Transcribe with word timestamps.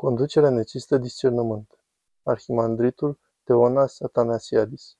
Conducerea 0.00 0.50
necesită 0.50 0.98
discernământ. 0.98 1.78
Arhimandritul 2.22 3.18
Teonas 3.44 4.00
Atanasiadis 4.00 4.96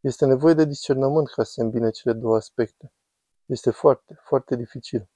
Este 0.00 0.26
nevoie 0.26 0.54
de 0.54 0.64
discernământ 0.64 1.28
ca 1.28 1.42
să 1.42 1.50
se 1.52 1.62
îmbine 1.62 1.90
cele 1.90 2.14
două 2.14 2.36
aspecte. 2.36 2.92
Este 3.46 3.70
foarte, 3.70 4.18
foarte 4.24 4.56
dificil. 4.56 5.08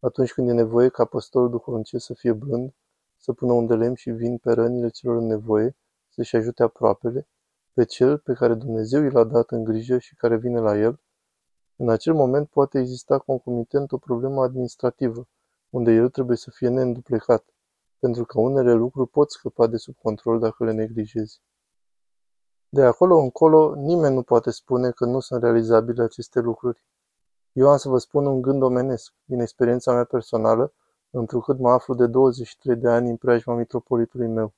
Atunci 0.00 0.32
când 0.32 0.48
e 0.48 0.52
nevoie 0.52 0.88
ca 0.88 1.04
păstorul 1.04 1.50
duhovnicesc 1.50 2.04
să 2.04 2.14
fie 2.14 2.32
blând, 2.32 2.74
să 3.16 3.32
pună 3.32 3.52
un 3.52 3.66
de 3.66 3.74
lemn 3.74 3.94
și 3.94 4.10
vin 4.10 4.38
pe 4.38 4.52
rănile 4.52 4.88
celor 4.88 5.16
în 5.16 5.26
nevoie, 5.26 5.76
să-și 6.08 6.36
ajute 6.36 6.62
aproapele, 6.62 7.28
pe 7.72 7.84
cel 7.84 8.18
pe 8.18 8.32
care 8.32 8.54
Dumnezeu 8.54 9.02
i 9.02 9.10
l-a 9.10 9.24
dat 9.24 9.50
în 9.50 9.64
grijă 9.64 9.98
și 9.98 10.16
care 10.16 10.36
vine 10.36 10.60
la 10.60 10.78
el, 10.78 11.00
în 11.76 11.88
acel 11.88 12.14
moment 12.14 12.48
poate 12.48 12.78
exista 12.78 13.18
concomitent 13.18 13.92
o 13.92 13.98
problemă 13.98 14.42
administrativă, 14.42 15.28
unde 15.70 15.92
el 15.92 16.10
trebuie 16.10 16.36
să 16.36 16.50
fie 16.50 16.68
neînduplecat, 16.68 17.51
pentru 18.02 18.24
că 18.24 18.40
unele 18.40 18.72
lucruri 18.72 19.08
pot 19.10 19.30
scăpa 19.30 19.66
de 19.66 19.76
sub 19.76 19.96
control 20.02 20.38
dacă 20.38 20.64
le 20.64 20.72
neglijezi. 20.72 21.40
De 22.68 22.82
acolo 22.82 23.16
încolo, 23.16 23.74
nimeni 23.74 24.14
nu 24.14 24.22
poate 24.22 24.50
spune 24.50 24.90
că 24.90 25.04
nu 25.04 25.20
sunt 25.20 25.42
realizabile 25.42 26.02
aceste 26.02 26.40
lucruri. 26.40 26.84
Eu 27.52 27.68
am 27.68 27.76
să 27.76 27.88
vă 27.88 27.98
spun 27.98 28.26
un 28.26 28.42
gând 28.42 28.62
omenesc, 28.62 29.12
din 29.24 29.40
experiența 29.40 29.92
mea 29.92 30.04
personală, 30.04 30.72
întrucât 31.10 31.58
mă 31.58 31.70
aflu 31.70 31.94
de 31.94 32.06
23 32.06 32.76
de 32.76 32.88
ani 32.88 33.10
în 33.10 33.16
preajma 33.16 33.54
mitropolitului 33.54 34.28
meu. 34.28 34.52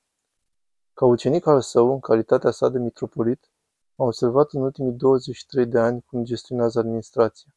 Ca 0.94 1.04
ucenic 1.04 1.46
al 1.46 1.60
său, 1.60 1.92
în 1.92 2.00
calitatea 2.00 2.50
sa 2.50 2.68
de 2.68 2.78
mitropolit, 2.78 3.50
am 3.96 4.06
observat 4.06 4.52
în 4.52 4.62
ultimii 4.62 4.92
23 4.92 5.66
de 5.66 5.78
ani 5.78 6.04
cum 6.06 6.24
gestionează 6.24 6.78
administrația. 6.78 7.54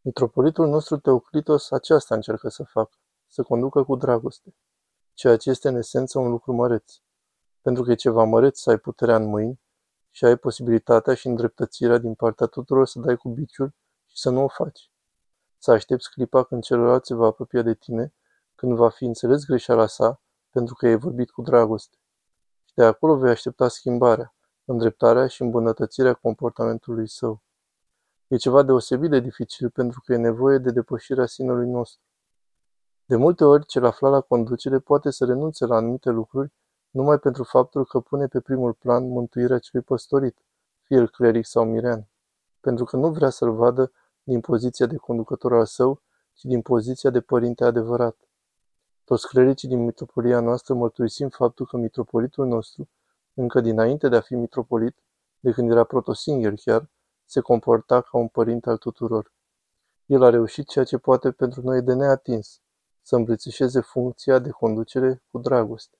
Mitropolitul 0.00 0.68
nostru 0.68 0.96
Teoclitos 0.96 1.70
aceasta 1.70 2.14
încearcă 2.14 2.48
să 2.48 2.62
facă, 2.62 2.96
să 3.28 3.42
conducă 3.42 3.82
cu 3.82 3.96
dragoste 3.96 4.54
ceea 5.16 5.36
ce 5.36 5.50
este 5.50 5.68
în 5.68 5.76
esență 5.76 6.18
un 6.18 6.30
lucru 6.30 6.52
măreț. 6.52 6.92
Pentru 7.62 7.82
că 7.82 7.90
e 7.90 7.94
ceva 7.94 8.24
măreț 8.24 8.58
să 8.58 8.70
ai 8.70 8.78
puterea 8.78 9.16
în 9.16 9.24
mâini 9.24 9.60
și 10.10 10.24
ai 10.24 10.36
posibilitatea 10.36 11.14
și 11.14 11.26
îndreptățirea 11.26 11.98
din 11.98 12.14
partea 12.14 12.46
tuturor 12.46 12.86
să 12.86 12.98
dai 12.98 13.16
cu 13.16 13.28
biciul 13.28 13.74
și 14.06 14.18
să 14.18 14.30
nu 14.30 14.42
o 14.42 14.48
faci. 14.48 14.90
Să 15.58 15.70
aștepți 15.70 16.10
clipa 16.10 16.44
când 16.44 16.62
celălalt 16.62 17.06
se 17.06 17.14
va 17.14 17.26
apropia 17.26 17.62
de 17.62 17.74
tine, 17.74 18.14
când 18.54 18.76
va 18.76 18.88
fi 18.88 19.04
înțeles 19.04 19.44
greșeala 19.44 19.86
sa, 19.86 20.20
pentru 20.50 20.74
că 20.74 20.86
ai 20.86 20.96
vorbit 20.96 21.30
cu 21.30 21.42
dragoste. 21.42 21.96
Și 22.64 22.74
de 22.74 22.84
acolo 22.84 23.16
vei 23.16 23.30
aștepta 23.30 23.68
schimbarea, 23.68 24.34
îndreptarea 24.64 25.26
și 25.26 25.42
îmbunătățirea 25.42 26.14
comportamentului 26.14 27.08
său. 27.08 27.42
E 28.26 28.36
ceva 28.36 28.62
deosebit 28.62 29.10
de 29.10 29.20
dificil 29.20 29.70
pentru 29.70 30.00
că 30.04 30.12
e 30.12 30.16
nevoie 30.16 30.58
de 30.58 30.70
depășirea 30.70 31.26
sinelui 31.26 31.68
nostru. 31.68 32.00
De 33.08 33.16
multe 33.16 33.44
ori, 33.44 33.66
cel 33.66 33.84
aflat 33.84 34.10
la 34.10 34.20
conducere 34.20 34.78
poate 34.78 35.10
să 35.10 35.24
renunțe 35.24 35.66
la 35.66 35.76
anumite 35.76 36.10
lucruri 36.10 36.52
numai 36.90 37.18
pentru 37.18 37.44
faptul 37.44 37.84
că 37.84 38.00
pune 38.00 38.26
pe 38.26 38.40
primul 38.40 38.72
plan 38.72 39.08
mântuirea 39.08 39.58
celui 39.58 39.86
păstorit, 39.86 40.36
fie 40.82 40.96
el 40.96 41.08
cleric 41.08 41.46
sau 41.46 41.64
mirean, 41.64 42.08
pentru 42.60 42.84
că 42.84 42.96
nu 42.96 43.10
vrea 43.10 43.30
să-l 43.30 43.52
vadă 43.52 43.92
din 44.22 44.40
poziția 44.40 44.86
de 44.86 44.96
conducător 44.96 45.52
al 45.52 45.66
său, 45.66 46.00
ci 46.32 46.42
din 46.42 46.62
poziția 46.62 47.10
de 47.10 47.20
părinte 47.20 47.64
adevărat. 47.64 48.16
Toți 49.04 49.28
clericii 49.28 49.68
din 49.68 49.84
mitropolia 49.84 50.40
noastră 50.40 50.74
mărturisim 50.74 51.28
faptul 51.28 51.66
că 51.66 51.76
mitropolitul 51.76 52.46
nostru, 52.46 52.88
încă 53.34 53.60
dinainte 53.60 54.08
de 54.08 54.16
a 54.16 54.20
fi 54.20 54.34
mitropolit, 54.34 54.96
de 55.40 55.50
când 55.50 55.70
era 55.70 55.84
protosingher 55.84 56.54
chiar, 56.64 56.88
se 57.24 57.40
comporta 57.40 58.00
ca 58.00 58.18
un 58.18 58.28
părinte 58.28 58.70
al 58.70 58.76
tuturor. 58.76 59.32
El 60.06 60.22
a 60.22 60.30
reușit 60.30 60.68
ceea 60.68 60.84
ce 60.84 60.98
poate 60.98 61.30
pentru 61.30 61.60
noi 61.62 61.82
de 61.82 61.94
neatins, 61.94 62.60
să 63.06 63.16
îmbrățișeze 63.16 63.80
funcția 63.80 64.38
de 64.38 64.50
conducere 64.50 65.22
cu 65.30 65.38
dragoste. 65.38 65.96